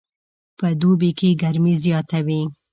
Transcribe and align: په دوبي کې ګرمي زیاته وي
په 0.57 0.67
دوبي 0.81 1.11
کې 1.19 1.37
ګرمي 1.41 1.73
زیاته 1.83 2.19
وي 2.25 2.41